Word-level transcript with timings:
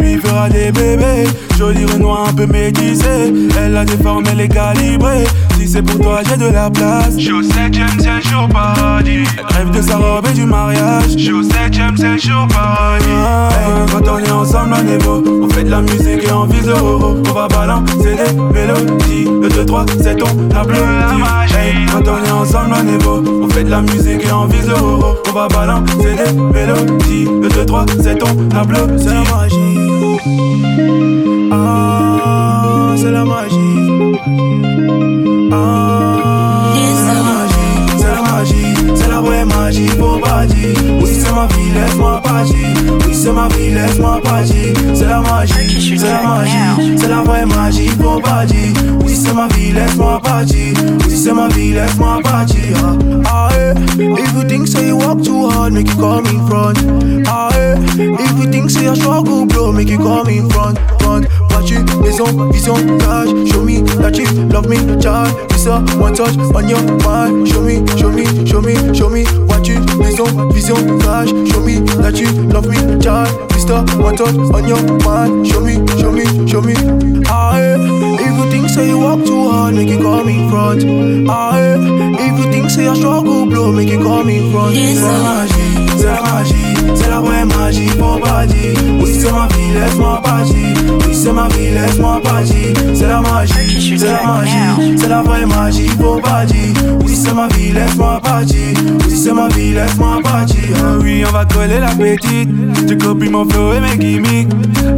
lui 0.00 0.16
fera 0.16 0.48
des 0.48 0.72
bébés. 0.72 1.28
Joli 1.58 1.84
Renoir 1.84 2.28
un 2.28 2.32
peu 2.32 2.46
métissé, 2.46 3.32
elle 3.58 3.76
a 3.76 3.84
des 3.84 3.96
formes, 4.02 4.24
elle 4.32 4.40
est 4.40 4.48
calibrée. 4.48 5.24
Si 5.58 5.68
c'est 5.68 5.82
pour 5.82 6.00
toi, 6.00 6.20
j'ai 6.26 6.38
de 6.38 6.50
la 6.50 6.70
place. 6.70 7.18
Je 7.18 7.32
au 7.32 7.42
septième, 7.42 7.88
c'est 7.98 8.14
le 8.14 8.22
jour 8.22 8.48
paradis. 8.48 9.24
Elle 9.36 9.56
rêve 9.56 9.70
de 9.70 9.82
sa 9.82 9.98
robe 9.98 10.26
et 10.30 10.32
du 10.32 10.46
mariage. 10.46 11.16
Je 11.18 11.32
au 11.32 11.42
septième, 11.42 11.96
c'est 11.98 12.12
le 12.12 12.18
jour 12.18 12.48
paradis. 12.48 13.04
Ah, 13.10 13.50
quand 13.92 14.08
on 14.10 14.18
est 14.18 14.30
ensemble, 14.30 14.74
on 14.74 14.88
est 14.88 15.04
beau. 15.04 15.22
On 15.42 15.48
fait 15.50 15.64
de 15.64 15.70
la 15.70 15.82
musique 15.82 16.24
et 16.24 16.32
on 16.32 16.46
vise 16.46 16.66
le 16.66 16.72
euro. 16.72 17.22
On 17.28 17.32
va 17.32 17.46
balancer 17.46 17.94
des 17.98 18.32
mélodies. 18.58 19.28
Le 19.42 19.48
2, 19.50 19.66
3, 19.66 19.84
c'est 20.02 20.16
ton 20.16 20.26
applaudit. 20.56 21.22
Hey, 21.54 21.86
quand 21.92 22.08
on 22.08 22.24
est 22.24 22.30
ensemble, 22.30 22.74
on 22.82 22.88
est 22.88 23.04
beau. 23.04 23.22
On 23.42 23.48
fait 23.50 23.64
de 23.64 23.70
la 23.70 23.82
musique 23.82 24.24
et 24.24 24.32
on 24.32 24.46
vise 24.46 24.66
le 24.66 24.74
euro. 24.74 25.16
On 25.28 25.32
va 25.32 25.46
balancer 25.48 25.94
des 25.98 26.32
mélodies. 26.40 27.26
Le 27.42 27.48
2, 27.50 27.66
3, 27.66 27.84
c'est 28.02 28.16
ton 28.16 28.48
applaudit. 28.58 29.04
C'est 29.04 29.12
la 29.12 29.20
magie. 29.36 29.89
Ah, 31.52 32.94
c'est 32.96 33.10
la 33.10 33.24
magie. 33.24 33.56
Ah, 35.52 36.72
c'est 36.94 37.14
la 37.14 37.22
magie, 37.30 37.74
c'est 37.98 38.10
la 38.10 38.22
magie, 38.22 38.74
c'est 38.94 39.08
la 39.08 39.20
vraie 39.20 39.44
magie, 39.44 39.88
pas 40.22 40.46
dire. 40.46 40.76
Oui, 41.00 41.10
c'est 41.12 41.32
ma 41.32 41.46
vie, 41.46 41.69
c'est 43.20 43.32
ma 43.32 43.48
vie, 43.48 43.70
laisse-moi 43.70 44.18
pas 44.24 44.42
dire. 44.42 44.74
C'est 44.94 45.04
la 45.04 45.20
magie, 45.20 45.98
c'est 45.98 46.06
la 46.06 46.22
magie, 46.22 46.96
c'est 46.96 47.08
la 47.08 47.22
vraie 47.22 47.44
magie, 47.44 47.88
faut 47.88 48.18
pas 48.20 48.46
dire. 48.46 48.72
Oui, 49.04 49.14
c'est 49.14 49.34
ma 49.34 49.46
vie, 49.48 49.72
laisse-moi 49.72 50.20
pas 50.22 50.42
dire. 50.44 50.74
Oui, 51.06 51.16
c'est 51.16 51.34
ma 51.34 51.48
vie, 51.48 51.72
laisse-moi 51.72 52.20
pas 52.22 52.44
dire. 52.46 52.78
Ah, 53.26 53.48
eh. 53.54 53.74
If 53.98 54.34
you 54.34 54.48
think 54.48 54.66
say 54.66 54.88
you 54.88 54.96
work 54.96 55.22
too 55.22 55.50
hard, 55.50 55.74
make 55.74 55.88
you 55.88 55.96
come 55.96 56.26
in 56.26 56.46
front. 56.48 56.78
Ah, 57.26 57.50
eh. 57.54 57.74
If 57.98 58.38
you 58.38 58.50
think 58.50 58.70
say 58.70 58.88
I 58.88 58.94
struggle, 58.94 59.44
bro, 59.44 59.70
make 59.72 59.90
you 59.90 59.98
come 59.98 60.28
in 60.28 60.48
front. 60.48 60.78
front. 61.00 61.26
Watch 61.50 61.72
it, 61.72 61.84
maison, 62.00 62.50
vision, 62.50 62.98
cash. 63.00 63.28
Show 63.50 63.62
me 63.62 63.82
that 64.00 64.16
you 64.16 64.26
love 64.48 64.68
me, 64.68 64.78
child. 65.00 65.28
Visa, 65.52 65.80
one 65.98 66.14
touch 66.14 66.36
on 66.54 66.68
your 66.68 66.82
mind. 67.04 67.46
Show 67.48 67.60
me, 67.60 67.84
show 67.98 68.10
me, 68.10 68.24
show 68.46 68.62
me. 68.62 68.69
One 74.10 74.16
touch 74.16 74.34
on 74.34 74.66
your 74.66 74.82
mind. 75.04 75.46
Show 75.46 75.60
me, 75.60 75.74
show 76.00 76.10
me, 76.10 76.24
show 76.48 76.60
me. 76.60 76.74
Eh. 76.74 77.76
If 78.26 78.36
you 78.38 78.50
think 78.50 78.68
say 78.68 78.88
you 78.88 78.98
work 78.98 79.24
too 79.24 79.48
hard, 79.48 79.76
make 79.76 79.88
it 79.88 80.02
come 80.02 80.28
in 80.28 80.50
front. 80.50 80.82
Eh. 80.82 81.26
If 82.18 82.38
you 82.40 82.50
think 82.50 82.70
say 82.70 82.88
I 82.88 82.94
struggle, 82.94 83.46
bro, 83.46 83.70
make 83.70 83.88
it 83.88 84.00
come 84.00 84.28
in 84.28 84.50
front. 84.50 84.74
Magie, 86.22 86.96
c'est 86.96 87.08
la 87.08 87.20
magie, 87.70 87.90
la 88.24 88.46
dire. 88.46 88.74
Oui, 89.00 89.18
c'est 89.18 89.32
ma 89.32 89.46
vie, 89.48 89.72
laisse-moi 89.74 90.20
pas 90.22 90.42
dire. 90.42 90.76
Oui, 91.06 91.14
c'est 91.14 91.32
ma 91.32 91.48
vie, 91.48 91.70
laisse-moi 91.70 92.20
pas 92.22 92.42
dire. 92.42 92.74
C'est 92.94 93.06
la 93.06 93.20
magie, 93.20 93.98
c'est 93.98 94.06
la 94.06 94.22
magie, 94.26 94.98
c'est 94.98 95.08
la 95.08 95.22
vraie 95.22 95.46
magie, 95.46 95.86
dire. 95.86 95.96
Oui, 97.04 97.14
c'est 97.14 97.34
ma 97.34 97.48
vie, 97.48 97.72
laisse-moi 97.72 98.20
pas 98.22 98.44
dire. 98.44 98.76
Oui, 99.06 99.16
c'est 99.16 99.32
ma 99.32 99.48
vie, 99.48 99.72
laisse-moi 99.72 100.18
pas 100.22 100.44
dire. 100.44 100.76
Ah 100.82 100.98
oui, 101.00 101.24
on 101.26 101.32
va 101.32 101.44
coller 101.44 101.78
la 101.80 101.90
petite. 101.90 102.48
Tu 102.86 102.96
copies 102.96 103.28
mon 103.28 103.48
flow 103.48 103.72
et 103.74 103.80
mes 103.80 103.96
gimmicks. 103.96 104.48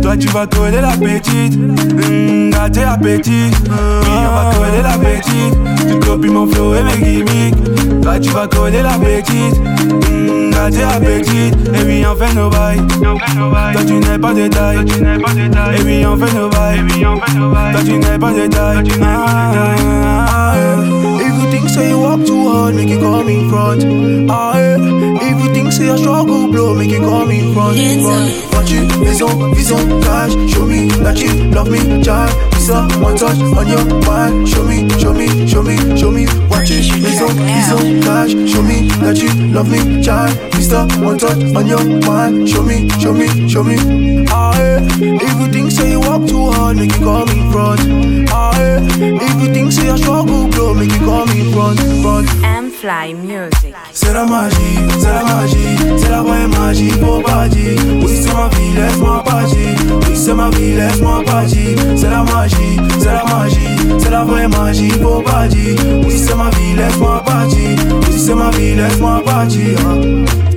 Toi, 0.00 0.16
tu 0.16 0.28
vas 0.28 0.46
coller 0.46 0.80
la 0.80 0.92
petite. 0.92 1.58
Mmh, 1.58 2.50
gâter 2.50 2.84
appétit. 2.84 3.50
Oui, 3.70 4.08
on 4.08 4.34
va 4.34 4.50
coller 4.56 4.82
la 4.82 4.98
petite. 4.98 5.54
Tu 5.88 5.98
copies 5.98 6.30
mon 6.30 6.46
flow 6.46 6.74
et 6.74 6.82
mes 6.82 7.04
gimmicks. 7.04 7.51
Tu 8.20 8.28
vas 8.30 8.46
coller 8.46 8.82
la 8.82 8.98
petite. 8.98 9.58
Mmh, 9.60 10.50
gâter 10.50 10.82
appétit. 10.82 11.50
Et 11.74 11.84
oui, 11.84 12.04
on 12.06 12.14
fait 12.14 12.34
nos 12.34 12.50
bails. 12.50 12.82
Toi, 13.00 13.84
tu 13.86 13.94
n'es 13.94 14.18
pas 14.18 14.34
détail. 14.34 14.78
Et 14.78 15.82
oui, 15.82 16.06
on 16.06 16.16
fait 16.16 16.34
nos 16.34 16.48
bails. 16.48 16.84
Toi, 17.72 17.80
tu 17.84 17.98
n'es 17.98 18.18
pas 18.18 18.32
ah, 19.02 20.26
ah, 20.28 20.54
eh. 20.56 21.24
If 21.24 21.42
you 21.42 21.50
think 21.50 21.68
so, 21.68 21.82
you 21.82 21.98
work 21.98 22.24
too 22.24 22.48
hard, 22.48 22.74
make 22.74 22.90
it 22.90 23.00
come 23.00 23.28
in 23.28 23.48
front. 23.48 23.82
Ah, 24.30 24.52
eh. 24.56 25.21
If 25.82 25.88
you 25.88 25.96
think 25.96 25.98
say 25.98 26.06
I 26.06 26.14
struggle, 26.22 26.48
bro, 26.48 26.74
make 26.74 26.90
it 26.90 27.00
come 27.00 27.30
in 27.30 27.54
front. 27.54 27.76
front. 27.76 28.52
Watch 28.52 28.70
it, 28.70 28.86
maison, 29.00 29.54
vision, 29.54 30.00
cash. 30.02 30.32
Show 30.52 30.64
me 30.64 30.88
that 31.02 31.18
you 31.18 31.50
love 31.50 31.70
me, 31.70 32.02
child. 32.02 32.30
Visa, 32.54 32.86
one 33.00 33.16
touch 33.16 33.38
on 33.40 33.66
your 33.66 33.84
mind. 34.06 34.48
Show 34.48 34.64
me, 34.64 34.88
show 35.00 35.12
me, 35.12 35.26
show 35.48 35.62
me, 35.62 35.76
show 35.96 36.10
me. 36.10 36.26
Watch 36.48 36.70
it, 36.70 36.86
maison, 37.02 37.34
vision, 37.34 38.02
cash. 38.02 38.30
Show 38.50 38.62
me 38.62 38.88
that 39.02 39.18
you 39.18 39.30
love 39.52 39.70
me, 39.70 40.02
child. 40.02 40.30
Visa, 40.54 40.86
one 41.00 41.18
touch 41.18 41.42
on 41.56 41.66
your 41.66 41.82
mind. 42.06 42.48
Show 42.48 42.62
me, 42.62 42.88
show 43.00 43.12
me, 43.12 43.48
show 43.48 43.64
me. 43.64 44.24
Ah. 44.30 44.81
Music. 53.14 53.74
C'est 53.92 54.12
la 54.12 54.26
magie, 54.26 54.56
c'est 54.98 55.06
la 55.06 55.22
magie, 55.22 55.56
c'est 55.96 56.10
la 56.10 56.22
vraie 56.22 56.48
magie, 56.48 56.90
pas 57.24 57.48
dire. 57.48 57.78
Oui, 58.02 58.20
c'est 58.20 58.32
ma 58.34 58.48
vie, 58.48 58.74
laisse-moi 58.74 59.22
pas 59.24 59.44
dire. 59.44 59.78
Oui, 60.08 60.16
c'est 60.16 60.34
ma 60.34 60.50
vie, 60.50 60.74
laisse-moi 60.74 61.22
pas 61.24 61.44
dire. 61.44 61.78
C'est 61.96 62.10
la 62.10 62.24
magie, 62.24 62.80
c'est 62.98 63.06
la 63.06 63.24
magie, 63.24 63.76
c'est 63.98 64.10
la 64.10 64.24
vraie 64.24 64.48
magie, 64.48 64.92
pas 65.24 65.46
dire. 65.48 65.76
Oui, 66.06 66.18
c'est 66.18 66.34
ma 66.34 66.50
vie, 66.50 66.74
laisse-moi 66.76 67.22
pas 67.24 67.46
dire. 67.46 67.78
Oui, 68.08 68.18
c'est 68.18 68.34
ma 68.34 68.50
vie, 68.50 68.74
laisse-moi 68.74 69.22
pas 69.24 69.46
dire. 69.46 70.51